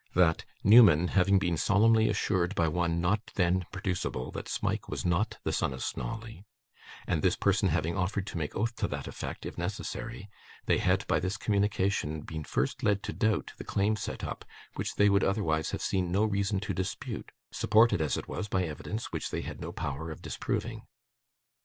[0.15, 5.37] That, Newman, having been solemnly assured by one not then producible that Smike was not
[5.43, 6.43] the son of Snawley,
[7.05, 10.27] and this person having offered to make oath to that effect, if necessary,
[10.65, 14.43] they had by this communication been first led to doubt the claim set up,
[14.73, 18.63] which they would otherwise have seen no reason to dispute, supported as it was by
[18.63, 20.81] evidence which they had no power of disproving.